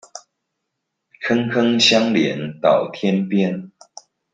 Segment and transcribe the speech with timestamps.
[1.21, 3.69] 坑坑相連到天邊